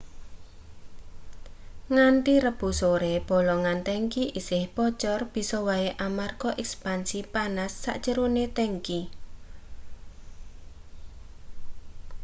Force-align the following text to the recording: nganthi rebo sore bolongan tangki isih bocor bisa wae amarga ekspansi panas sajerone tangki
nganthi 1.93 2.33
rebo 2.45 2.69
sore 2.81 3.13
bolongan 3.29 3.79
tangki 3.87 4.23
isih 4.39 4.63
bocor 4.75 5.19
bisa 5.33 5.57
wae 5.67 5.87
amarga 6.07 6.49
ekspansi 6.63 7.19
panas 7.33 7.71
sajerone 7.83 8.45
tangki 8.57 8.99